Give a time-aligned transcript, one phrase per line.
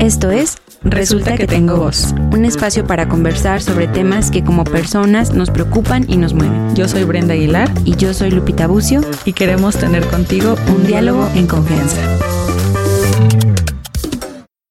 [0.00, 5.34] Esto es Resulta que tengo voz, un espacio para conversar sobre temas que como personas
[5.34, 6.74] nos preocupan y nos mueven.
[6.74, 11.28] Yo soy Brenda Aguilar Y yo soy Lupita Bucio, y queremos tener contigo un diálogo
[11.34, 12.00] en confianza.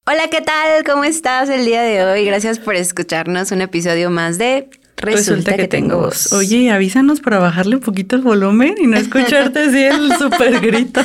[0.07, 0.83] Hola, ¿qué tal?
[0.83, 2.25] ¿Cómo estás el día de hoy?
[2.25, 4.67] Gracias por escucharnos un episodio más de
[4.97, 6.33] Resulta, que, tengo voz.
[6.33, 11.01] Oye, avísanos para bajarle un poquito el volumen y no escucharte así el super grito.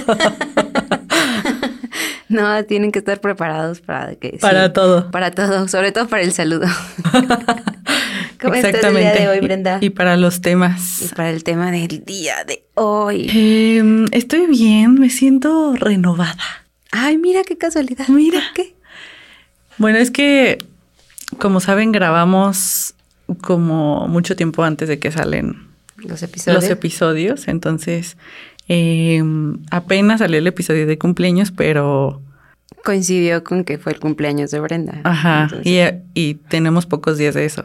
[2.34, 5.10] No, tienen que estar preparados para que para todo.
[5.12, 6.66] Para todo, sobre todo para el saludo.
[8.40, 9.78] ¿Cómo estás el día de hoy, Brenda?
[9.80, 11.02] Y, para los temas.
[11.02, 13.30] Y para el tema del día de hoy.
[13.32, 16.64] Em, estoy bien, me siento renovada.
[16.90, 18.08] Ay, mira qué casualidad.
[18.08, 18.42] Mira.
[18.54, 18.74] qué?
[19.78, 20.58] Bueno, es que,
[21.38, 22.94] como saben, grabamos
[23.40, 26.62] como mucho tiempo antes de que salen los episodios.
[26.62, 27.48] Los episodios.
[27.48, 28.16] Entonces,
[28.68, 32.20] em, apenas salió el episodio de cumpleaños, pero...
[32.82, 35.00] Coincidió con que fue el cumpleaños de Brenda.
[35.04, 35.78] Ajá, y,
[36.14, 37.64] y tenemos pocos días de eso.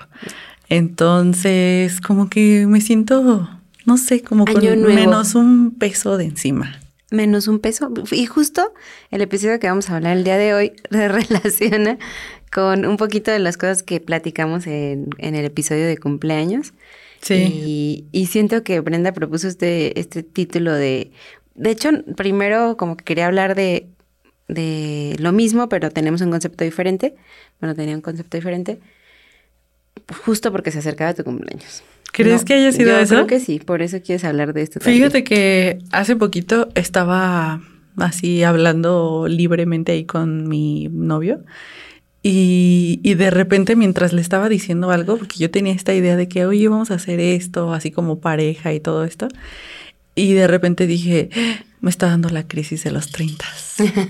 [0.70, 3.50] Entonces, como que me siento,
[3.86, 6.80] no sé, como con menos un peso de encima
[7.12, 7.92] menos un peso.
[8.12, 8.74] Y justo
[9.12, 11.98] el episodio que vamos a hablar el día de hoy se relaciona
[12.52, 16.74] con un poquito de las cosas que platicamos en, en el episodio de cumpleaños.
[17.22, 18.08] Sí.
[18.12, 21.12] Y, siento que Brenda propuso este, este título de...
[21.56, 23.90] De hecho, primero como que quería hablar de,
[24.50, 27.16] de lo mismo, pero tenemos un concepto diferente.
[27.62, 28.80] Bueno, tenía un concepto diferente.
[30.26, 31.84] Justo porque se acercaba tu cumpleaños.
[32.12, 33.16] ¿Crees que haya sido yo eso?
[33.16, 34.80] Creo que sí, por eso quieres hablar de esto.
[34.80, 37.62] Fíjate que hace poquito estaba
[37.98, 41.44] así hablando libremente ahí con mi novio
[42.24, 46.28] y, y, de repente mientras le estaba diciendo algo, porque yo tenía esta idea de
[46.28, 49.30] que, oye, vamos a hacer esto, así como pareja y todo esto,
[50.16, 51.30] y de repente dije,
[51.82, 53.46] me está dando la crisis de los 30.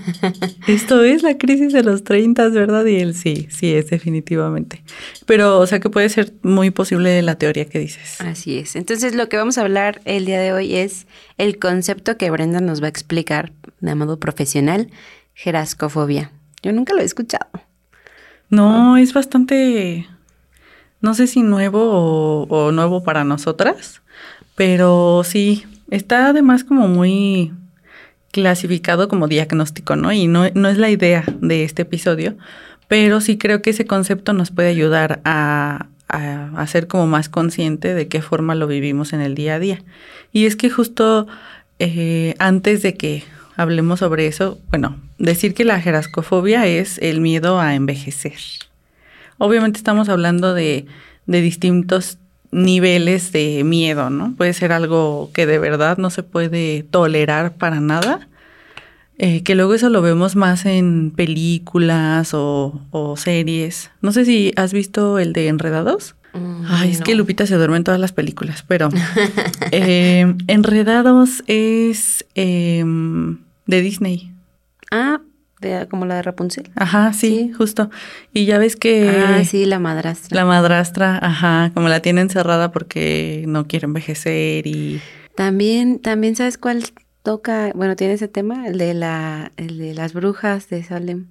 [0.66, 2.84] Esto es la crisis de los 30, ¿verdad?
[2.84, 4.82] Y él sí, sí es definitivamente.
[5.26, 8.20] Pero, o sea, que puede ser muy posible la teoría que dices.
[8.20, 8.74] Así es.
[8.74, 11.06] Entonces, lo que vamos a hablar el día de hoy es
[11.38, 14.90] el concepto que Brenda nos va a explicar de modo profesional,
[15.34, 16.32] jerascofobia.
[16.62, 17.50] Yo nunca lo he escuchado.
[18.48, 20.08] No, es bastante,
[21.00, 24.02] no sé si nuevo o, o nuevo para nosotras,
[24.56, 27.52] pero sí, está además como muy
[28.32, 30.12] clasificado como diagnóstico, ¿no?
[30.12, 32.36] Y no, no es la idea de este episodio,
[32.88, 37.94] pero sí creo que ese concepto nos puede ayudar a, a, ser como más consciente
[37.94, 39.82] de qué forma lo vivimos en el día a día.
[40.32, 41.26] Y es que justo
[41.78, 43.24] eh, antes de que
[43.56, 48.38] hablemos sobre eso, bueno, decir que la jerascofobia es el miedo a envejecer.
[49.38, 50.86] Obviamente estamos hablando de,
[51.26, 52.18] de distintos
[52.52, 54.34] niveles de miedo, ¿no?
[54.36, 58.28] Puede ser algo que de verdad no se puede tolerar para nada,
[59.18, 63.90] eh, que luego eso lo vemos más en películas o, series.
[64.00, 66.16] No sé si has visto el de Enredados.
[66.32, 68.88] Mm, Ay, es que Lupita se duerme en todas las películas, pero
[69.72, 74.32] eh, Enredados es em, de Disney.
[74.90, 75.20] Ah,
[75.90, 76.70] como la de Rapunzel.
[76.74, 77.90] Ajá, sí, justo.
[78.32, 79.08] Y ya ves que...
[79.08, 80.34] Ah, sí, la madrastra.
[80.34, 85.00] La madrastra, ajá, como la tiene encerrada porque no quiere envejecer y...
[85.34, 86.84] También, también sabes cuál
[87.22, 91.28] toca, bueno, tiene ese tema, el de la, el de las brujas de Salem,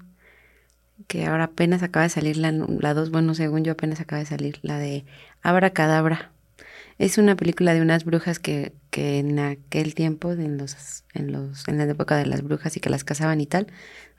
[1.07, 4.25] que ahora apenas acaba de salir la, la dos, bueno, según yo apenas acaba de
[4.25, 5.06] salir, la de
[5.41, 6.31] Abra Cadabra.
[6.97, 11.65] Es una película de unas brujas que, que en aquel tiempo, en los, en los,
[11.69, 13.67] en la época de las brujas y que las cazaban y tal,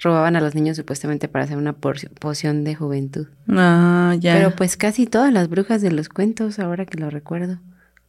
[0.02, 3.26] robaban a los niños supuestamente para hacer una poción de juventud.
[3.46, 4.36] Ah, ya.
[4.36, 7.58] Pero pues casi todas las brujas de los cuentos, ahora que lo recuerdo.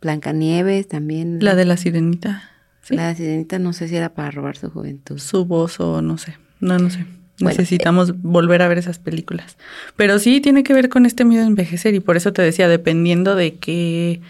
[0.01, 1.39] Blancanieves también.
[1.41, 2.49] La de la sirenita.
[2.87, 5.17] La de la sirenita no sé si era para robar su juventud.
[5.17, 6.37] Su voz o no sé.
[6.61, 7.05] No, no sé.
[7.41, 9.57] Necesitamos volver a ver esas películas.
[9.97, 12.69] Pero sí tiene que ver con este miedo a envejecer y por eso te decía,
[12.69, 14.21] dependiendo de qué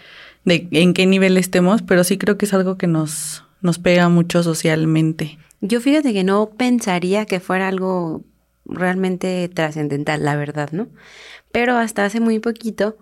[0.44, 4.08] de en qué nivel estemos, pero sí creo que es algo que nos, nos pega
[4.08, 5.38] mucho socialmente.
[5.60, 8.24] Yo fíjate que no pensaría que fuera algo
[8.64, 10.88] realmente trascendental, la verdad, ¿no?
[11.52, 12.96] Pero hasta hace muy poquito,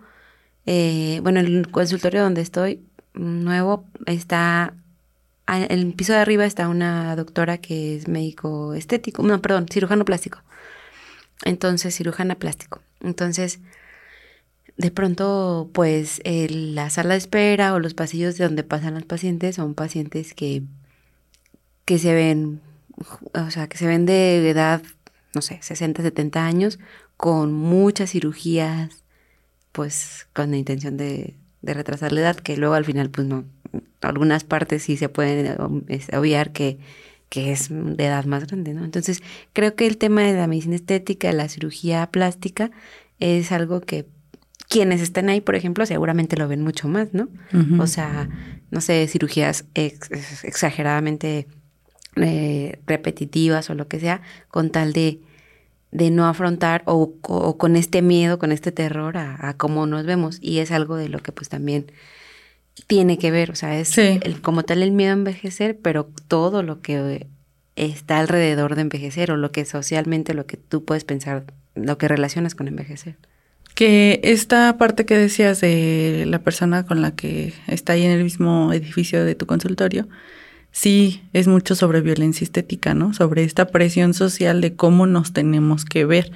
[0.66, 2.82] eh, bueno, el consultorio donde estoy
[3.14, 4.74] nuevo está,
[5.46, 10.04] en el piso de arriba está una doctora que es médico estético, no, perdón, cirujano
[10.04, 10.42] plástico.
[11.44, 12.82] Entonces, cirujana plástico.
[13.00, 13.60] Entonces,
[14.80, 19.56] de pronto, pues la sala de espera o los pasillos de donde pasan los pacientes
[19.56, 20.62] son pacientes que,
[21.84, 22.62] que se ven,
[23.34, 24.82] o sea, que se ven de edad,
[25.34, 26.78] no sé, 60, 70 años,
[27.18, 29.04] con muchas cirugías,
[29.72, 33.44] pues con la intención de, de retrasar la edad, que luego al final, pues no,
[34.00, 36.78] algunas partes sí se pueden obviar que,
[37.28, 38.82] que es de edad más grande, ¿no?
[38.82, 39.22] Entonces,
[39.52, 42.70] creo que el tema de la medicina estética, de la cirugía plástica,
[43.18, 44.06] es algo que
[44.70, 47.28] quienes estén ahí, por ejemplo, seguramente lo ven mucho más, ¿no?
[47.80, 48.28] O sea,
[48.70, 51.48] no sé, cirugías exageradamente
[52.14, 55.18] eh, repetitivas o lo que sea, con tal de,
[55.90, 60.38] de no afrontar o, con este miedo, con este terror a, cómo nos vemos.
[60.40, 61.90] Y es algo de lo que pues también
[62.86, 66.62] tiene que ver, o sea, es el, como tal el miedo a envejecer, pero todo
[66.62, 67.26] lo que
[67.74, 71.42] está alrededor de envejecer o lo que socialmente, lo que tú puedes pensar,
[71.74, 73.16] lo que relacionas con envejecer.
[73.80, 78.22] Que esta parte que decías de la persona con la que está ahí en el
[78.22, 80.06] mismo edificio de tu consultorio,
[80.70, 83.14] sí es mucho sobre violencia estética, ¿no?
[83.14, 86.30] Sobre esta presión social de cómo nos tenemos que ver.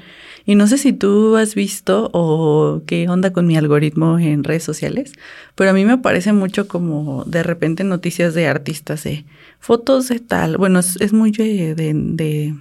[0.46, 4.64] Y no sé si tú has visto o qué onda con mi algoritmo en redes
[4.64, 5.12] sociales,
[5.55, 9.26] pero a mí me aparece mucho como de repente noticias de artistas de
[9.61, 10.56] fotos de tal.
[10.56, 12.55] Bueno, es, muy de, de,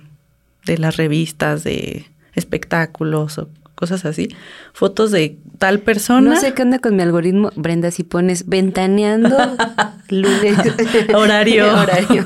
[0.65, 4.29] de las revistas, de espectáculos o cosas así,
[4.73, 6.29] fotos de tal persona.
[6.29, 9.35] No sé qué onda con mi algoritmo, Brenda, si pones ventaneando
[10.09, 10.57] lunes.
[11.13, 11.65] Horario.
[11.81, 12.23] Horario.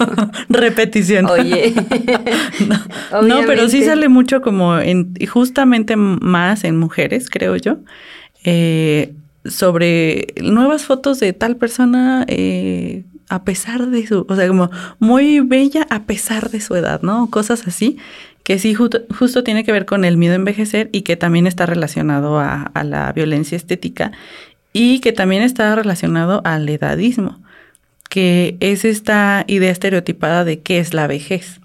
[0.49, 1.25] Repetición.
[1.27, 1.73] Oye.
[3.23, 7.77] no, pero sí sale mucho como en, justamente más en mujeres, creo yo.
[8.43, 9.13] Eh,
[9.45, 15.39] sobre nuevas fotos de tal persona eh, a pesar de su, o sea, como muy
[15.41, 17.29] bella a pesar de su edad, ¿no?
[17.29, 17.97] Cosas así
[18.47, 21.65] que sí justo, tiene que ver con el miedo a envejecer y que también está
[21.65, 24.13] relacionado a, la violencia estética
[24.71, 27.41] y que también está relacionado al edadismo,
[28.07, 31.59] que es esta idea estereotipada de qué es la vejez.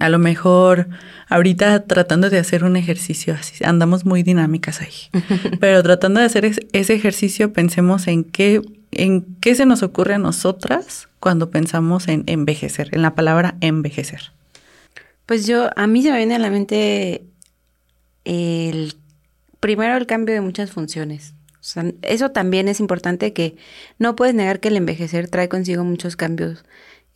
[0.00, 0.88] A lo mejor
[1.28, 5.22] ahorita tratando de hacer un ejercicio así, andamos muy dinámicas ahí,
[5.60, 10.18] pero tratando de hacer ese ejercicio pensemos en qué, en qué se nos ocurre a
[10.18, 14.32] nosotras cuando pensamos en envejecer, en la palabra envejecer.
[15.26, 17.24] Pues yo, a mí se me viene a la mente
[18.24, 18.94] el
[19.60, 21.34] primero el cambio de muchas funciones.
[21.52, 23.56] O sea, eso también es importante que
[23.98, 26.64] no puedes negar que el envejecer trae consigo muchos cambios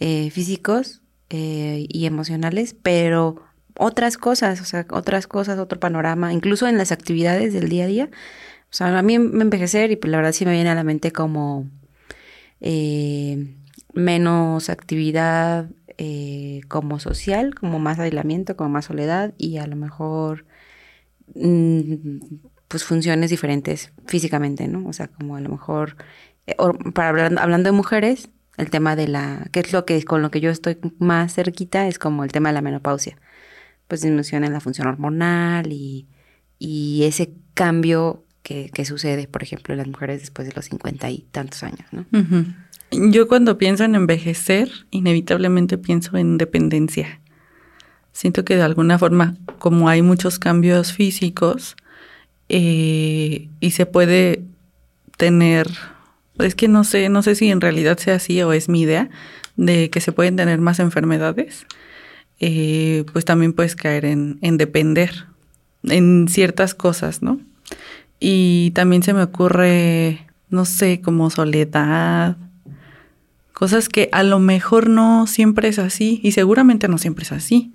[0.01, 3.43] eh, físicos eh, y emocionales, pero
[3.77, 7.89] otras cosas, o sea, otras cosas, otro panorama, incluso en las actividades del día a
[7.89, 8.11] día.
[8.71, 10.85] O sea, a mí me envejecer y pues la verdad sí me viene a la
[10.85, 11.67] mente como
[12.61, 13.55] eh,
[13.93, 20.47] menos actividad eh, como social, como más aislamiento, como más soledad y a lo mejor
[21.35, 21.95] mm,
[22.69, 24.89] pues funciones diferentes físicamente, ¿no?
[24.89, 25.97] O sea, como a lo mejor,
[26.47, 26.55] eh,
[26.95, 30.31] para hablar, hablando de mujeres, el tema de la, que es lo que con lo
[30.31, 33.19] que yo estoy más cerquita, es como el tema de la menopausia.
[33.89, 36.07] Pues disminución en la función hormonal y,
[36.61, 41.11] y ese cambio que, que, sucede, por ejemplo, en las mujeres después de los cincuenta
[41.11, 42.07] y tantos años, ¿no?
[42.91, 47.21] Yo cuando pienso en envejecer, inevitablemente pienso en dependencia.
[48.13, 51.77] Siento que de alguna forma, como hay muchos cambios físicos,
[52.49, 54.45] eh, y se puede
[55.17, 55.69] tener,
[56.39, 59.11] es que no sé, no sé si en realidad sea así o es mi idea,
[59.57, 61.67] de que se pueden tener más enfermedades,
[62.41, 65.27] eh, pues también puedes caer en, en depender
[65.85, 67.41] en ciertas cosas, ¿no?
[68.21, 72.37] Y también se me ocurre, no sé, como soledad,
[73.59, 77.75] Cosas que a lo mejor no siempre es así y seguramente no siempre es así.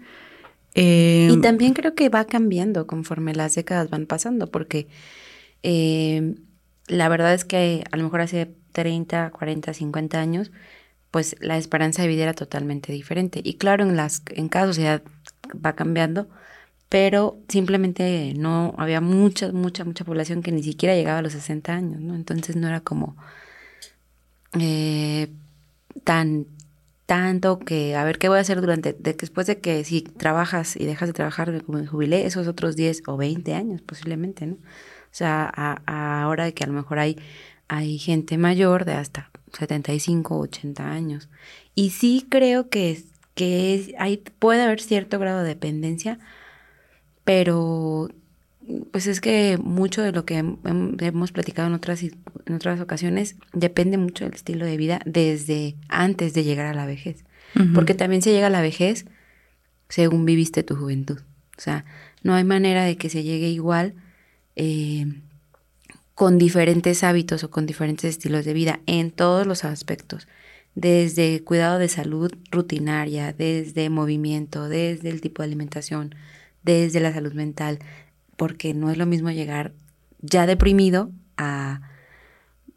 [0.74, 4.88] y em, también creo que va cambiando conforme las décadas van pasando, porque
[5.62, 6.36] em,
[6.88, 10.52] la verdad es que a lo mejor hace 30, 40, 50 años,
[11.12, 13.42] pues la esperanza de vida era totalmente diferente.
[13.44, 15.04] Y claro, en, las, en cada sociedad
[15.54, 16.30] va cambiando,
[16.88, 21.74] pero simplemente no había mucha, mucha, mucha población que ni siquiera llegaba a los 60
[21.74, 22.16] años, ¿no?
[22.16, 23.18] Entonces no era como...
[24.58, 25.28] Eh,
[26.04, 26.48] tan
[27.06, 30.86] tanto que a ver qué voy a hacer durante después de que si trabajas y
[30.86, 34.60] dejas de trabajar como me jubilé esos otros 10 o 20 años posiblemente no o
[35.12, 35.46] sea
[35.86, 37.18] ahora que a lo mejor hay
[37.68, 41.30] hay gente mayor de hasta 75 80 años.
[41.76, 43.04] Y sí creo que
[43.36, 46.20] que hay puede haber cierto grado de dependencia
[47.24, 48.10] pero
[48.92, 53.98] pues es que mucho de lo que hemos platicado en otras, en otras ocasiones depende
[53.98, 57.24] mucho del estilo de vida desde antes de llegar a la vejez.
[57.76, 59.06] Porque también se llega a la vejez
[59.88, 61.20] según viviste tu juventud.
[61.56, 61.86] O sea,
[62.24, 63.94] no hay manera de que se llegue igual
[64.56, 65.06] eh,
[66.16, 70.28] con diferentes hábitos o con diferentes estilos de vida en todos los aspectos.
[70.74, 76.16] Desde cuidado de salud rutinaria, desde movimiento, desde el tipo de alimentación,
[76.64, 77.78] desde la salud mental,
[78.44, 79.72] porque no es lo mismo llegar
[80.20, 81.80] ya deprimido a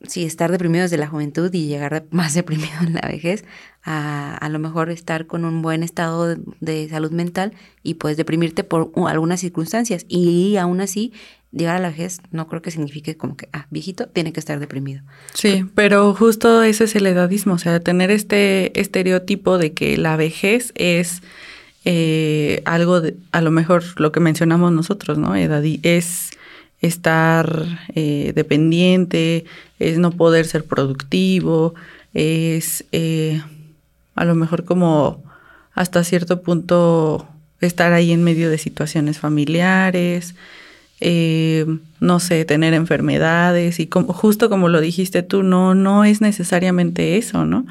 [0.07, 3.45] sí, estar deprimido desde la juventud y llegar más deprimido en la vejez,
[3.83, 8.63] a a lo mejor estar con un buen estado de, salud mental y puedes deprimirte
[8.63, 10.07] por algunas circunstancias.
[10.07, 11.13] Y aún así,
[11.51, 14.61] llegar a la vejez no creo que signifique como que, ah, viejito, tiene que estar
[14.61, 15.03] deprimido.
[15.35, 20.17] Sí, pero justo ese es el edadismo, o sea, tener este estereotipo de que la
[20.17, 21.23] vejez es
[21.89, 25.37] eh, algo, de, a lo mejor lo que mencionamos nosotros, ¿no?
[25.37, 26.31] Edadi es
[26.81, 27.65] estar
[27.95, 29.45] eh, dependiente,
[29.79, 31.77] es no poder ser productivo,
[32.13, 33.41] es eh,
[34.17, 35.23] a lo mejor como
[35.75, 37.29] hasta cierto punto
[37.61, 40.35] estar ahí en medio de situaciones familiares,
[41.01, 41.67] eh,
[42.01, 47.17] no sé, tener enfermedades y como, justo como lo dijiste tú, no, no es necesariamente
[47.17, 47.65] eso, ¿no?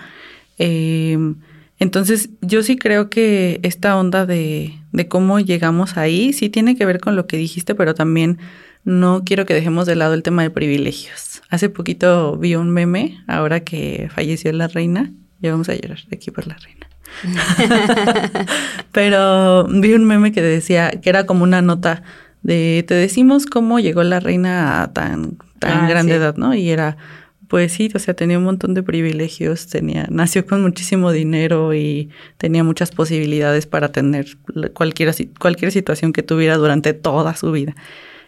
[1.80, 6.86] Entonces yo sí creo que esta onda de, de cómo llegamos ahí sí tiene que
[6.86, 8.38] ver con lo que dijiste, pero también
[8.86, 11.42] no quiero que dejemos de lado el tema de privilegios.
[11.50, 16.16] Hace poquito vi un meme, ahora que falleció la reina, ya vamos a llorar de
[16.16, 16.88] aquí por la reina.
[18.92, 22.04] Pero vi un meme que decía, que era como una nota
[22.44, 26.18] de, te decimos cómo llegó la reina a tan, tan Ah, grande sí.
[26.18, 26.54] edad, ¿no?
[26.54, 26.98] Y era,
[27.48, 32.10] pues sí, o sea, tenía un montón de privilegios, tenía, nació con muchísimo dinero y
[32.38, 34.26] tenía muchas posibilidades para tener
[34.74, 37.76] cualquier, cualquier situación que tuviera durante toda su vida.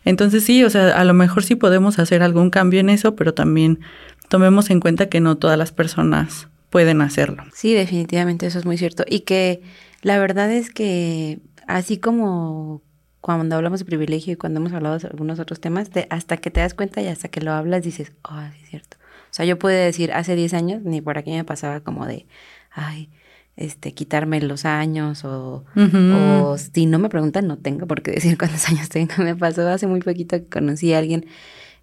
[0.06, 3.34] Entonces sí, o sea, a lo mejor sí podemos hacer algún cambio en eso, pero
[3.34, 3.80] también
[4.30, 7.44] tomemos en cuenta que no todas las personas pueden hacerlo.
[7.54, 9.04] Sí, definitivamente eso es muy cierto.
[9.08, 9.62] Y que
[10.02, 12.82] la verdad es que así como
[13.20, 16.52] cuando hablamos de privilegio y cuando hemos hablado de algunos otros temas, te- hasta que
[16.52, 18.98] te das cuenta y hasta que lo hablas dices, oh, sí es cierto.
[19.38, 22.26] O sea, yo pude decir hace 10 años, ni por aquí me pasaba como de,
[22.72, 23.12] ay,
[23.56, 25.64] este, quitarme los años o,
[26.74, 29.14] si no me preguntan, no tengo por qué decir cuántos años tengo.
[29.20, 31.28] Me pasó hace muy poquito que conocí a alguien,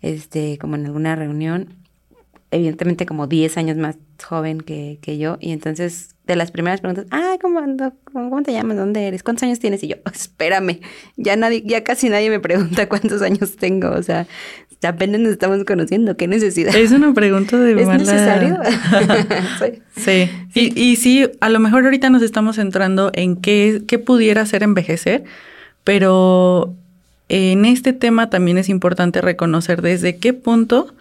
[0.03, 1.69] este, como en alguna reunión,
[2.51, 7.07] evidentemente como 10 años más joven que, que yo, y entonces de las primeras preguntas,
[7.13, 7.93] ah, ¿cómo, ando?
[8.13, 8.79] ¿Cómo, cómo te llamas?
[8.79, 9.23] ¿Dónde eres?
[9.23, 9.81] ¿Cuántos años tienes?
[9.85, 10.81] Y yo, espérame,
[11.17, 14.27] ya nadie, ya casi nadie me pregunta cuántos años tengo, o sea,
[14.87, 16.75] apenas nos estamos conociendo, qué necesidad.
[16.75, 17.99] Es una pregunta de ¿Es mala...
[17.99, 18.59] necesario?
[19.97, 20.29] Sí.
[20.55, 24.63] Y, y sí, a lo mejor ahorita nos estamos centrando en qué, qué pudiera ser
[24.63, 25.25] envejecer,
[25.85, 26.75] pero
[27.29, 30.95] en este tema también es importante reconocer desde qué punto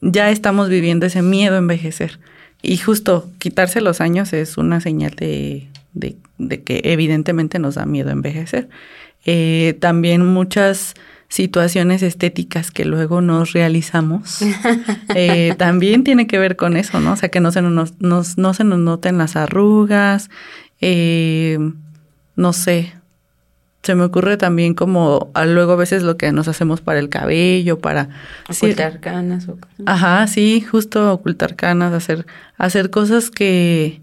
[0.00, 2.18] ya estamos viviendo ese miedo a envejecer.
[2.62, 7.84] Y justo quitarse los años es una señal de, de- de que evidentemente nos da
[7.86, 8.68] miedo envejecer.
[9.26, 10.94] Eh, también muchas
[11.28, 14.38] situaciones estéticas que luego nos realizamos
[15.14, 17.12] eh, también tiene que ver con eso, ¿no?
[17.12, 20.30] O sea, que no se nos, nos- no se nos noten las arrugas,
[20.80, 21.58] eh,
[22.36, 22.94] no sé.
[23.82, 27.08] Se me ocurre también como a luego a veces lo que nos hacemos para el
[27.08, 28.08] cabello, para
[28.50, 29.56] sí, Ocultar canas o
[29.86, 34.00] Ajá, sí, justo ocultar canas, hacer, hacer cosas que,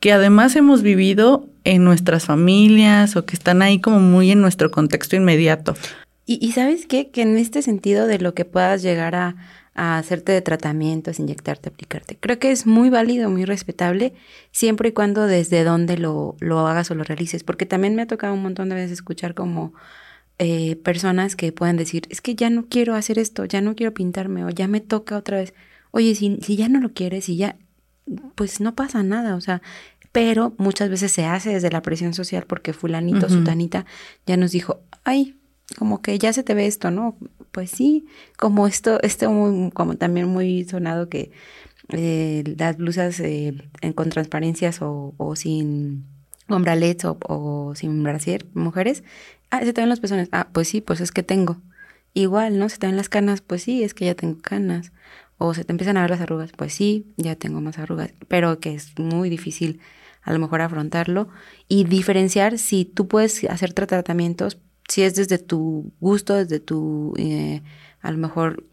[0.00, 4.70] que además hemos vivido en nuestras familias o que están ahí como muy en nuestro
[4.70, 5.74] contexto inmediato.
[6.28, 7.10] Y, y sabes qué?
[7.10, 9.36] Que en este sentido de lo que puedas llegar a,
[9.74, 14.12] a hacerte de tratamientos, inyectarte, aplicarte, creo que es muy válido, muy respetable,
[14.52, 17.44] siempre y cuando desde donde lo, lo hagas o lo realices.
[17.44, 19.72] Porque también me ha tocado un montón de veces escuchar como
[20.38, 23.94] eh, personas que pueden decir, es que ya no quiero hacer esto, ya no quiero
[23.94, 25.54] pintarme o ya me toca otra vez.
[25.92, 27.56] Oye, si, si ya no lo quieres, si ya,
[28.34, 29.62] pues no pasa nada, o sea,
[30.12, 33.36] pero muchas veces se hace desde la presión social porque fulanito, Ujú.
[33.36, 33.86] sutanita
[34.26, 35.34] ya nos dijo, ay,
[35.76, 37.16] como que ya se te ve esto, ¿no?
[37.52, 38.06] Pues sí,
[38.36, 41.30] como esto, esto muy- como también muy sonado que
[41.90, 43.54] eh, las blusas eh,
[43.94, 46.04] con transparencias o, o sin
[46.48, 49.04] ombralets o, o sin brasier, mujeres,
[49.50, 51.58] ah, se te ven los pezones, ah, pues sí, pues es que tengo.
[52.14, 52.68] Igual, ¿no?
[52.68, 54.92] Se te ven las canas, pues sí, es que ya tengo canas.
[55.38, 58.58] O se te empiezan a ver las arrugas, pues sí, ya tengo más arrugas, pero
[58.60, 59.80] que es muy difícil
[60.22, 61.28] a lo mejor afrontarlo
[61.68, 67.14] y diferenciar si tú puedes hacer tra- tratamientos, si es desde tu gusto, desde tu,
[67.16, 67.62] eh,
[68.00, 68.64] a lo mejor,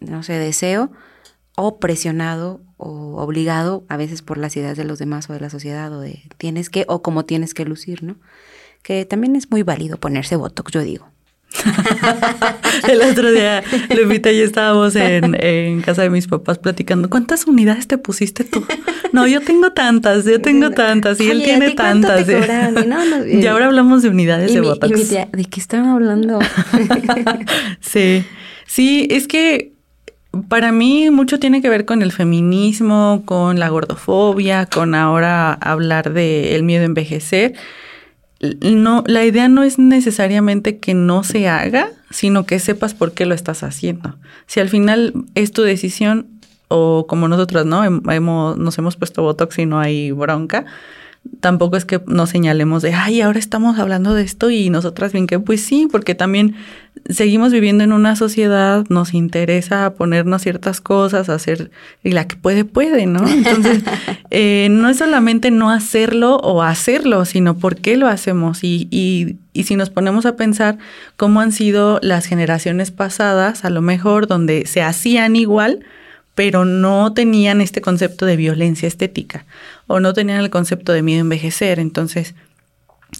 [0.00, 0.90] no sé, deseo,
[1.56, 5.50] o presionado o obligado a veces por las ideas de los demás o de la
[5.50, 8.16] sociedad o de tienes que, o como tienes que lucir, ¿no?
[8.82, 11.09] Que también es muy válido ponerse Botox, yo digo.
[12.88, 13.62] El otro día,
[13.94, 17.10] Lupita y yo estábamos en, en casa de mis papás platicando.
[17.10, 18.64] ¿Cuántas unidades te pusiste tú?
[19.12, 22.24] No, yo tengo tantas, yo tengo tantas, y él Oye, ¿a tiene te tantas.
[22.26, 22.84] cobraron?
[22.84, 24.96] Y no, no, y ahora hablamos de unidades de mi, y Botox.
[24.98, 26.38] mi tía, ¿de qué están hablando?
[27.80, 28.24] Sí,
[28.66, 29.72] sí, es que
[30.48, 36.12] para mí mucho tiene que ver con el feminismo, con la gordofobia, con ahora hablar
[36.12, 37.54] del miedo a envejecer.
[38.60, 43.26] No, la idea no es necesariamente que no se haga, sino que sepas por qué
[43.26, 44.16] lo estás haciendo.
[44.46, 47.84] Si al final es tu decisión, o como nosotros, ¿no?
[47.84, 50.64] Hemos, nos hemos puesto Botox y no hay bronca,
[51.40, 55.26] tampoco es que nos señalemos de, ay, ahora estamos hablando de esto y nosotras bien
[55.26, 56.54] que, pues sí, porque también
[57.08, 61.70] seguimos viviendo en una sociedad, nos interesa ponernos ciertas cosas, hacer,
[62.02, 63.26] y la que puede, puede, ¿no?
[63.26, 63.82] Entonces,
[64.30, 68.64] eh, no es solamente no hacerlo o hacerlo, sino por qué lo hacemos.
[68.64, 70.78] Y, y, y si nos ponemos a pensar
[71.16, 75.80] cómo han sido las generaciones pasadas, a lo mejor donde se hacían igual,
[76.40, 79.44] pero no tenían este concepto de violencia estética
[79.86, 81.78] o no tenían el concepto de miedo a envejecer.
[81.78, 82.34] Entonces,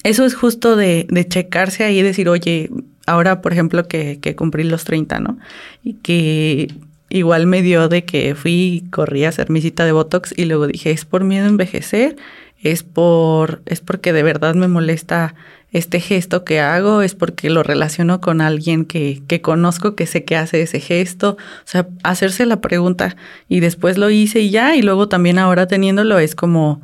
[0.05, 2.71] eso es justo de, de checarse ahí y decir, oye,
[3.05, 5.39] ahora, por ejemplo, que, que, cumplí los 30, ¿no?
[5.85, 6.73] Y que
[7.11, 10.67] igual me dio de que fui corrí a hacer mi cita de Botox y luego
[10.67, 12.17] dije, ¿es por miedo a envejecer?
[12.63, 15.35] ¿Es, por, es porque de verdad me molesta
[15.73, 20.25] este gesto que hago es porque lo relaciono con alguien que, que conozco, que sé
[20.25, 21.37] que hace ese gesto.
[21.41, 23.17] O sea, hacerse la pregunta
[23.49, 26.81] y después lo hice y ya, y luego también ahora teniéndolo es como,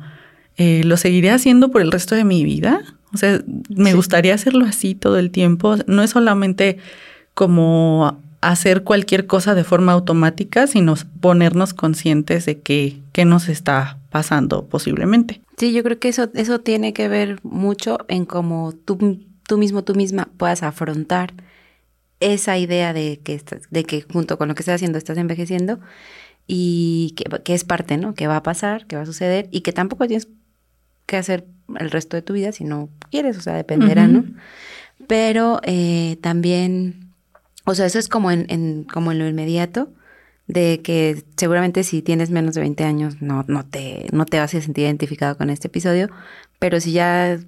[0.55, 2.81] eh, ¿lo seguiré haciendo por el resto de mi vida?
[3.13, 5.75] O sea, me gustaría hacerlo así todo el tiempo.
[5.87, 6.77] No es solamente
[7.33, 13.97] como hacer cualquier cosa de forma automática, sino ponernos conscientes de que, qué nos está
[14.09, 15.41] pasando posiblemente.
[15.57, 19.83] Sí, yo creo que eso, eso tiene que ver mucho en cómo tú, tú mismo,
[19.83, 21.33] tú misma puedas afrontar
[22.19, 25.79] esa idea de que, de que junto con lo que estás haciendo estás envejeciendo
[26.45, 28.13] y que, que, es parte, ¿no?
[28.13, 30.27] Que va a pasar, que va a suceder y que tampoco tienes
[31.07, 31.47] que hacer
[31.79, 34.25] el resto de tu vida si no quieres, o sea, dependerá, ¿no?
[35.07, 37.13] Pero eh, también,
[37.65, 39.91] o sea, eso es como en, en, como en lo inmediato,
[40.47, 44.53] de que seguramente si tienes menos de 20 años no, no, te, no te vas
[44.55, 46.09] a sentir identificado con este episodio,
[46.59, 47.39] pero si ya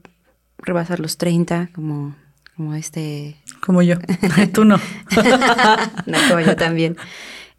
[0.58, 2.16] rebasas los 30, como,
[2.56, 3.38] como este...
[3.62, 3.96] Como yo,
[4.54, 4.78] tú no.
[6.06, 6.98] no, como yo también.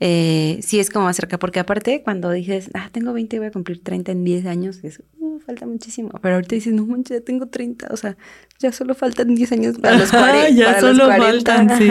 [0.02, 3.49] Eh, sí es como más cerca, porque aparte cuando dices, ah, tengo 20 y voy
[3.49, 6.11] a cumplir 30 en 10 años, es, uh, falta muchísimo.
[6.23, 8.16] Pero ahorita dices, no manches, ya tengo 30, o sea,
[8.59, 10.49] ya solo faltan 10 años para los 40.
[10.54, 11.54] ya para solo los 40.
[11.54, 11.90] faltan, sí.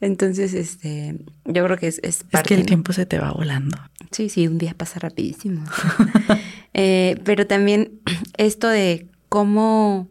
[0.00, 3.32] Entonces, este, yo creo que es, es, parte, es que el tiempo se te va
[3.32, 3.76] volando.
[4.10, 5.64] Sí, sí, un día pasa rapidísimo.
[6.74, 8.00] eh, pero también
[8.38, 10.08] esto de cómo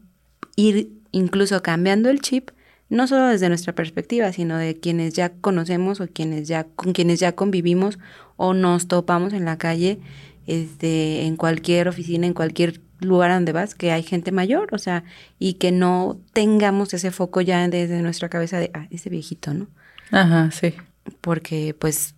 [0.55, 2.51] ir incluso cambiando el chip,
[2.89, 7.19] no solo desde nuestra perspectiva, sino de quienes ya conocemos o quienes ya, con quienes
[7.19, 7.99] ya convivimos
[8.35, 9.99] o nos topamos en la calle,
[10.47, 14.77] este, en cualquier oficina, en cualquier lugar a donde vas, que hay gente mayor, o
[14.77, 15.03] sea,
[15.37, 19.67] y que no tengamos ese foco ya desde nuestra cabeza de, ah, ese viejito, ¿no?
[20.11, 20.73] Ajá, sí.
[21.21, 22.15] Porque pues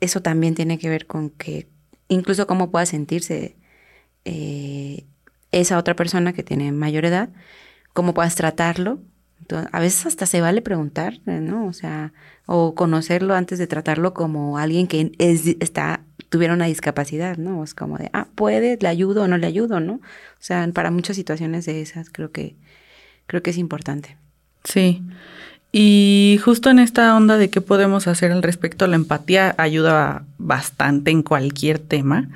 [0.00, 1.68] eso también tiene que ver con que
[2.08, 3.56] incluso cómo pueda sentirse
[4.24, 5.04] eh,
[5.52, 7.30] esa otra persona que tiene mayor edad,
[7.92, 9.00] cómo puedas tratarlo.
[9.40, 11.66] Entonces, a veces hasta se vale preguntar, ¿no?
[11.66, 12.12] O sea,
[12.46, 16.00] o conocerlo antes de tratarlo como alguien que es, está
[16.34, 17.62] tuviera una discapacidad, ¿no?
[17.62, 19.92] Es como de, ah, puede, le ayudo o no le ayudo, ¿no?
[19.92, 22.56] O sea, para muchas situaciones de esas creo que,
[23.28, 24.16] creo que es importante.
[24.64, 25.00] Sí.
[25.70, 31.12] Y justo en esta onda de qué podemos hacer al respecto, la empatía ayuda bastante
[31.12, 32.30] en cualquier tema,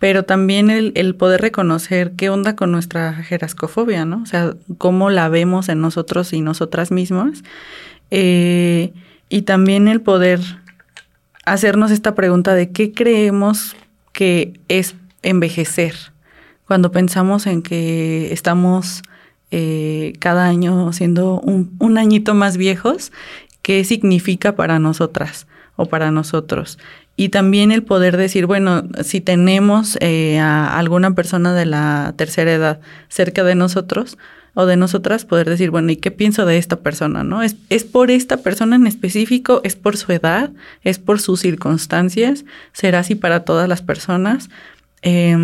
[0.00, 4.22] pero también el, poder reconocer qué onda con nuestra jerascofobia, ¿no?
[4.22, 7.44] O sea, cómo la vemos en nosotros y nosotras mismas.
[8.10, 8.92] Eh,
[9.28, 10.40] y también el poder
[11.46, 13.74] hacernos esta pregunta de qué creemos
[14.12, 15.94] que es envejecer.
[16.66, 19.02] Cuando pensamos en que estamos
[19.50, 23.12] eh, cada año siendo un, un, añito más viejos,
[23.62, 26.78] ¿qué significa para nosotras o para nosotros?
[27.16, 32.52] Y también el poder decir, bueno, si tenemos eh, a alguna persona de la tercera
[32.52, 34.18] edad cerca de nosotros,
[34.58, 37.22] o de nosotras poder decir, bueno, ¿y qué pienso de esta persona?
[37.22, 37.42] ¿No?
[37.42, 39.60] ¿Es, es por esta persona en específico?
[39.64, 40.50] ¿Es por su edad?
[40.82, 42.46] ¿Es por sus circunstancias?
[42.72, 44.48] ¿Será así para todas las personas?
[45.02, 45.36] Eh,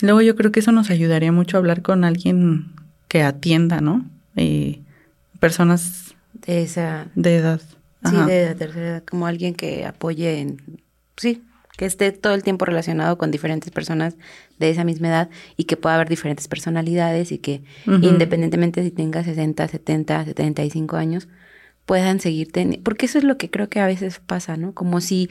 [0.00, 2.72] luego yo creo que eso nos ayudaría mucho a hablar con alguien
[3.08, 4.06] que atienda, ¿no?
[4.36, 4.80] Eh,
[5.38, 7.60] personas de esa de edad.
[8.06, 10.62] Sí, de la tercera edad, como alguien que apoye en,
[11.18, 11.42] sí,
[11.78, 14.16] que esté todo el tiempo relacionado con diferentes personas
[14.58, 18.04] de esa misma edad y que pueda haber diferentes personalidades y que uh -huh.
[18.04, 21.28] independientemente si tenga 60, 70, 75 años,
[21.86, 24.74] puedan seguir teniendo, porque eso es lo que creo que a veces pasa, ¿no?
[24.74, 25.30] Como si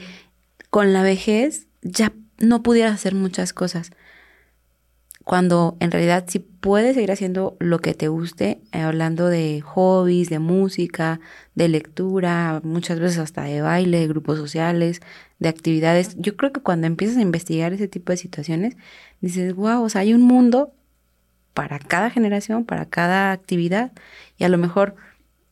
[0.70, 3.90] con la vejez ya no pudieras hacer muchas cosas,
[5.24, 10.30] cuando en realidad sí puedes seguir haciendo lo que te guste, eh, hablando de hobbies,
[10.30, 11.20] de música,
[11.54, 15.02] de lectura, muchas veces hasta de baile, de grupos sociales,
[15.38, 16.16] de actividades.
[16.18, 18.76] Yo creo que cuando empiezas a investigar ese tipo de situaciones,
[19.20, 20.72] dices, wow, o sea, hay un mundo
[21.54, 23.92] para cada generación, para cada actividad.
[24.36, 24.94] Y a lo mejor,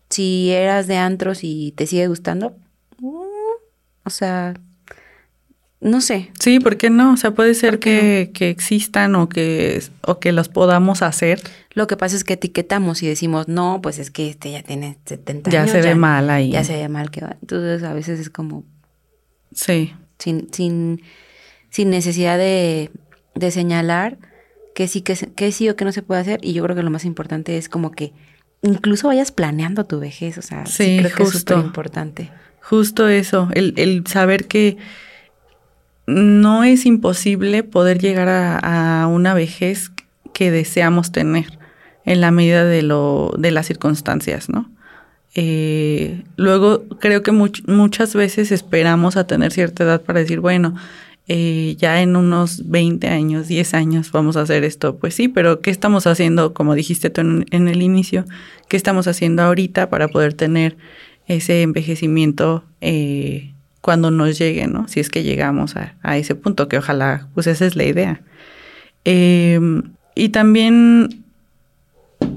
[0.09, 2.57] si eras de antros y te sigue gustando,
[3.01, 3.13] mm,
[4.05, 4.55] o sea,
[5.81, 6.31] no sé.
[6.41, 7.13] Sí, ¿por qué no?
[7.13, 11.41] O sea, puede ser que, que, existan o que, o que los podamos hacer.
[11.73, 14.99] Lo que pasa es que etiquetamos y decimos, no, pues es que este ya tiene
[15.05, 15.71] 70 ya años.
[15.71, 16.51] Se ya se ve mal ahí.
[16.51, 17.37] Ya se ve mal que va.
[17.41, 18.65] Entonces a veces es como...
[19.57, 19.95] Sí.
[20.19, 21.03] Sin, sin,
[21.71, 22.91] sin necesidad de,
[23.35, 24.19] de señalar
[24.75, 26.39] que sí, que, que sí o que no se puede hacer.
[26.43, 28.13] Y yo creo que lo más importante es como que
[28.63, 30.39] incluso vayas planeando tu vejez.
[30.39, 32.31] O sea, sí, creo que es súper importante.
[32.61, 34.77] Justo eso, el, el saber que
[36.07, 39.91] no es imposible poder llegar a, una vejez
[40.33, 41.59] que deseamos tener
[42.05, 44.71] en la medida de, lo, de las circunstancias, ¿no?
[45.39, 50.75] Eh, luego creo que muchas veces esperamos a tener cierta edad para decir, bueno,
[51.29, 54.97] eh, ya en unos 20 años, 10 años vamos a hacer esto.
[54.97, 58.25] Pues sí, pero ¿qué estamos haciendo, como dijiste tú en, el inicio,
[58.69, 60.79] qué estamos haciendo ahorita para poder tener
[61.27, 64.89] ese envejecimiento eh, cuando nos llegue, ¿no?
[64.89, 68.23] Si es que llegamos a, ese punto, que ojalá, pues esa es la idea.
[69.05, 69.83] Em,
[70.15, 71.26] y también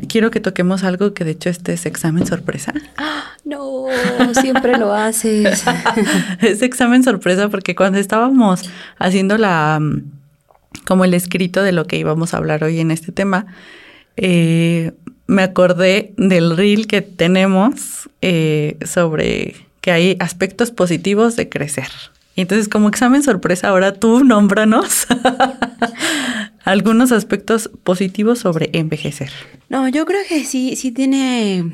[0.09, 2.73] quiero que toquemos algo que de hecho este es examen sorpresa.
[3.45, 3.85] no,
[4.33, 5.63] siempre lo haces.
[6.41, 9.79] es examen sorpresa porque cuando estábamos haciendo la
[10.85, 13.45] como el escrito de lo que íbamos a hablar hoy en este tema,
[14.17, 14.91] eh,
[15.27, 21.89] me acordé del reel que tenemos eh, sobre que hay aspectos positivos de crecer.
[22.35, 25.07] Y entonces, como examen sorpresa, ahora tú nómbranos
[26.63, 29.31] algunos aspectos positivos sobre envejecer.
[29.69, 31.71] No, yo creo que sí, sí tiene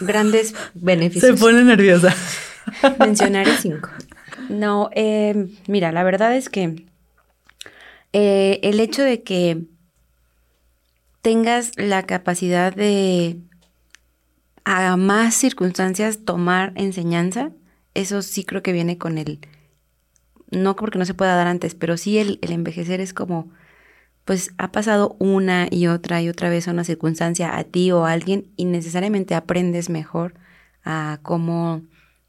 [0.00, 1.38] grandes beneficios.
[1.38, 2.14] Se pone nerviosa.
[2.98, 3.90] Mencionaré cinco.
[4.48, 6.86] No, eh, mira, la verdad es que
[8.12, 9.64] eh, el hecho de que
[11.22, 13.38] tengas la capacidad de
[14.64, 17.52] a más circunstancias tomar enseñanza,
[17.94, 19.40] eso sí creo que viene con el,
[20.50, 23.50] no porque no se pueda dar antes, pero sí el, envejecer es como,
[24.30, 28.12] pues ha pasado una y otra y otra vez una circunstancia a ti o a
[28.12, 30.34] alguien y necesariamente aprendes mejor
[30.84, 31.82] a cómo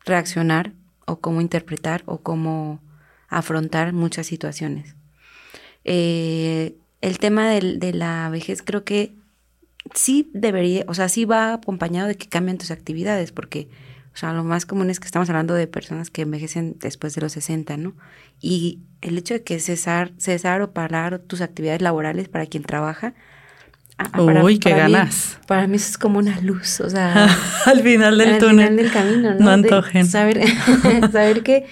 [0.04, 0.74] reaccionar
[1.06, 2.82] o cómo interpretar o cómo
[3.28, 4.96] afrontar muchas situaciones.
[5.84, 9.14] Eh, el tema de la vejez creo que
[9.94, 13.70] sí debería, o sea, sí va acompañado de que cambien tus actividades, porque,
[14.14, 17.22] o sea, lo más común es que estamos hablando de personas que envejecen después de
[17.22, 17.94] los 60, ¿no?
[18.42, 23.14] Y el hecho de que cesar, cesar o parar tus actividades laborales para quien trabaja,
[24.18, 25.40] Uy, qué ganas.
[25.48, 27.30] para mí es como una luz, o sea,
[27.66, 28.60] al final del túnel.
[28.60, 29.40] Al final del camino, ¿no?
[29.40, 30.06] No antojen.
[30.06, 30.42] saber,
[31.12, 31.66] saber que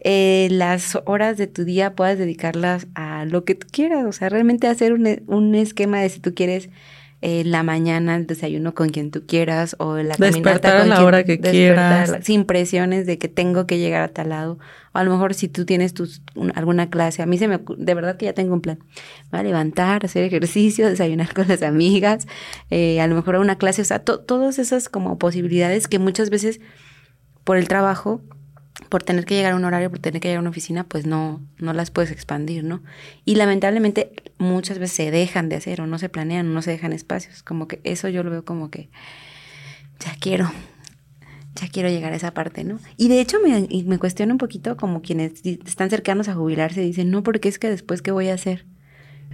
[0.00, 4.28] eh, las horas de tu día puedas dedicarlas a lo que tú quieras, o sea,
[4.28, 6.68] realmente hacer un, un esquema de si tú quieres
[7.20, 11.04] en la mañana el desayuno con quien tú quieras o la caminata con a la
[11.04, 12.18] hora que quieras.
[12.22, 14.58] Sin presiones de que tengo que llegar a tal lado.
[14.92, 16.22] O a lo mejor si tú tienes tus,
[16.54, 18.78] alguna clase, a mí se me de verdad que ya tengo un plan.
[19.34, 22.28] Va a levantar, hacer ejercicio, desayunar con las amigas,
[22.70, 26.60] eh, a lo mejor una clase, o sea, todas esas como posibilidades que muchas veces
[27.42, 28.20] por el trabajo
[28.88, 31.06] por tener que llegar a un horario, por tener que llegar a una oficina, pues
[31.06, 32.82] no, no las puedes expandir, ¿no?
[33.24, 36.92] Y lamentablemente muchas veces se dejan de hacer o no se planean, no se dejan
[36.92, 37.42] espacios.
[37.42, 38.88] Como que eso yo lo veo como que
[40.00, 40.50] ya quiero,
[41.56, 42.78] ya quiero llegar a esa parte, ¿no?
[42.96, 47.10] Y de hecho me, me cuestiono un poquito como quienes están cercanos a jubilarse, dicen,
[47.10, 48.64] no, porque es que después, ¿qué voy a hacer?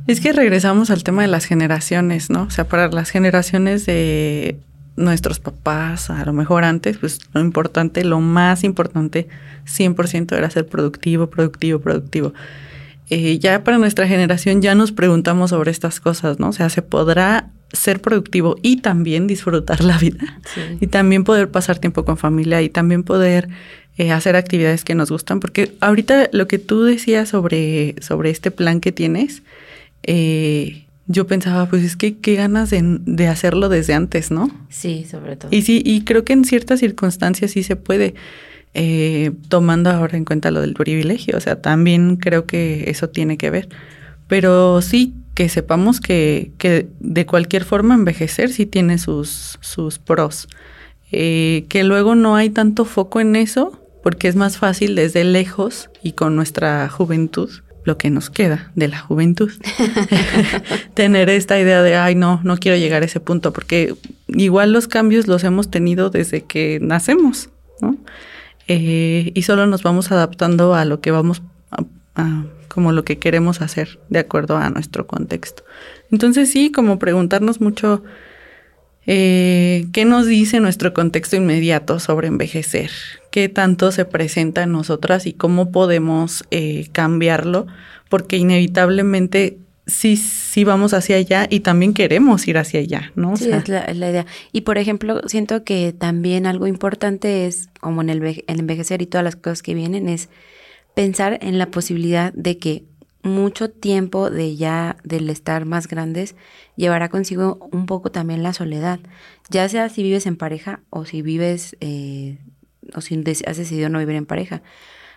[0.06, 2.42] Es que regresamos al tema de las generaciones, ¿no?
[2.42, 4.58] O sea, para las generaciones de
[4.96, 9.28] nuestros papás, a lo mejor antes, pues lo importante, lo más importante,
[9.66, 12.32] 100% era ser productivo, productivo, productivo.
[13.10, 16.48] Eh, ya para nuestra generación ya nos preguntamos sobre estas cosas, ¿no?
[16.48, 20.40] O sea, ¿se podrá ser productivo y también disfrutar la vida?
[20.80, 23.48] Y también poder pasar tiempo con familia y también poder
[23.98, 25.40] eh, hacer actividades que nos gustan.
[25.40, 29.42] Porque ahorita lo que tú decías sobre, sobre este plan que tienes,
[30.02, 34.50] eh, yo pensaba, pues es que qué ganas de, hacerlo desde antes, ¿no?
[34.70, 35.50] Sí, sobre todo.
[35.52, 38.14] Y sí, y creo que en ciertas circunstancias sí se puede,
[38.72, 43.36] eh, tomando ahora en cuenta lo del privilegio, o sea, también creo que eso tiene
[43.36, 43.68] que ver.
[44.28, 50.48] Pero sí, que sepamos que, que de cualquier forma envejecer sí tiene sus, sus pros.
[51.12, 55.90] Eh, que luego no hay tanto foco en eso, porque es más fácil desde lejos
[56.02, 57.50] y con nuestra juventud
[57.84, 59.50] lo que nos queda de la juventud.
[60.94, 63.94] Tener esta idea de, ay, no, no quiero llegar a ese punto, porque
[64.28, 67.96] igual los cambios los hemos tenido desde que nacemos, ¿no?
[68.66, 71.42] Eh, y solo nos vamos adaptando a lo que vamos
[72.68, 75.64] como lo que queremos hacer de acuerdo a nuestro contexto.
[76.10, 78.02] Entonces sí, como preguntarnos mucho
[79.06, 82.90] eh, qué nos dice nuestro contexto inmediato sobre envejecer,
[83.30, 87.66] qué tanto se presenta en nosotras y cómo podemos eh, cambiarlo,
[88.08, 93.36] porque inevitablemente sí, sí vamos hacia allá y también queremos ir hacia allá, ¿no?
[93.36, 94.26] sí, es, la, idea.
[94.52, 99.24] Y por ejemplo, siento que también algo importante es, como en el, envejecer y todas
[99.24, 100.28] las cosas que vienen, es
[100.94, 102.84] pensar en la posibilidad de que
[103.24, 106.36] mucho tiempo de ya del estar más grandes
[106.76, 109.00] llevará consigo un poco también la soledad,
[109.50, 112.38] ya sea si vives en pareja o si vives eh,
[112.94, 114.62] o si has decidido no vivir en pareja,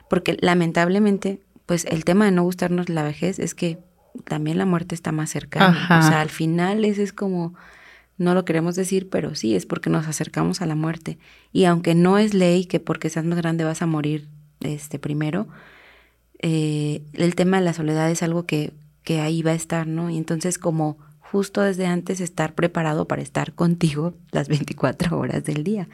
[0.10, 3.78] porque lamentablemente pues el tema de no gustarnos la vejez es que
[4.24, 6.00] también la muerte está más cercana.
[6.00, 7.54] O sea, al final ese es como,
[8.18, 11.20] no lo queremos decir, pero sí, es porque nos acercamos a la muerte.
[11.52, 14.30] Y aunque no es ley que porque seas más grande vas a morir
[14.62, 15.48] este primero,
[16.40, 18.74] eh, el tema de la soledad es algo que,
[19.04, 20.10] que ahí va a estar, ¿no?
[20.10, 20.98] Y entonces como
[21.32, 25.88] justo desde antes estar preparado para estar contigo las 24 horas del día.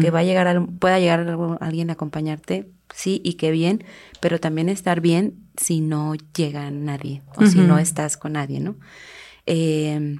[0.00, 3.84] Que va a llegar, pueda llegar alguien a acompañarte, sí, y qué bien,
[4.20, 8.76] pero también estar bien si no llega nadie o si no estás con nadie, ¿no?
[9.46, 10.18] Em,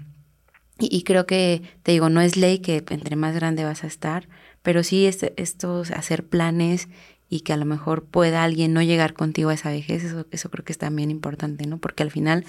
[0.79, 4.29] y, creo que, te digo, no es ley que entre más grande vas a estar,
[4.63, 6.89] pero sí es, esto, hacer planes
[7.31, 10.51] y que a lo mejor pueda alguien no llegar contigo a esa vejez, eso, eso
[10.51, 11.79] creo que es también importante, ¿no?
[11.79, 12.45] Porque al final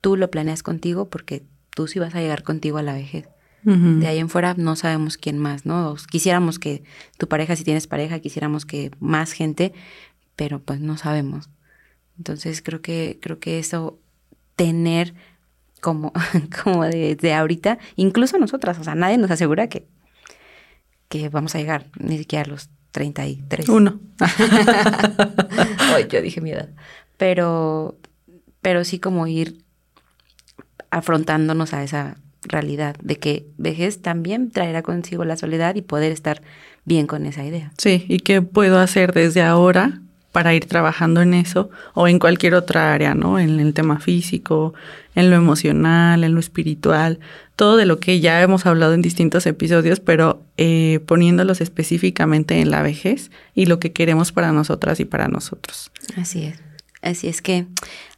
[0.00, 3.28] tú lo planeas contigo porque tú sí vas a llegar contigo a la vejez.
[3.64, 5.96] De ahí en fuera no sabemos quién más, ¿no?
[6.08, 6.84] Quisiéramos que
[7.18, 9.72] tu pareja, si tienes pareja, quisiéramos que más gente,
[10.36, 11.50] pero pues no sabemos.
[12.16, 13.98] Entonces creo que, creo que eso,
[14.54, 15.14] tener
[15.80, 16.12] como,
[16.62, 19.88] como desde ahorita, incluso nosotras, o sea, nadie nos asegura que,
[21.08, 23.68] que vamos a llegar ni siquiera a los 33.
[23.68, 24.00] Uno.
[25.94, 26.70] Hoy yo dije mi edad.
[27.18, 27.98] Pero,
[28.62, 29.58] pero sí como ir
[30.88, 36.40] afrontándonos a esa realidad de que vejez también traerá consigo la soledad y poder estar
[36.86, 37.70] bien con esa idea.
[37.76, 40.00] Sí, y qué puedo hacer desde ahora
[40.36, 43.38] para ir trabajando en eso o en cualquier otra área, ¿no?
[43.38, 44.74] En el tema físico,
[45.14, 47.20] en lo emocional, en lo espiritual,
[47.56, 52.70] todo de lo que ya hemos hablado en distintos episodios, pero eh, poniéndolos específicamente en
[52.70, 55.90] la vejez y lo que queremos para nosotras y para nosotros.
[56.18, 56.58] Así es.
[57.00, 57.64] Así es que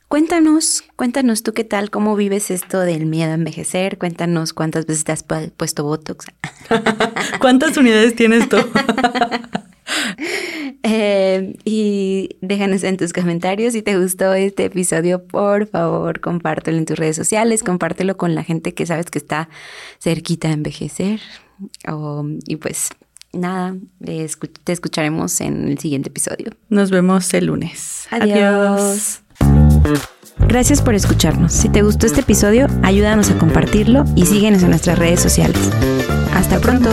[0.08, 5.04] Cuéntanos, cuéntanos tú qué tal, cómo vives esto del miedo a envejecer, cuéntanos cuántas veces
[5.04, 6.26] te has puesto Botox.
[7.40, 8.56] ¿Cuántas unidades tienes tú?
[10.84, 16.86] Eh, y déjanos en tus comentarios si te gustó este episodio, por favor, compártelo en
[16.86, 19.48] tus redes sociales, compártelo con la gente que sabes que está
[20.00, 21.20] cerquita a envejecer.
[22.46, 22.90] y pues
[23.32, 26.52] nada, te escucharemos en el siguiente episodio.
[26.68, 28.06] Nos vemos el lunes.
[28.10, 29.20] Adiós.
[30.46, 31.52] Gracias por escucharnos.
[31.52, 35.70] Si te gustó este episodio, ayúdanos a compartirlo y síguenos en nuestras redes sociales.
[36.32, 36.90] Hasta pronto.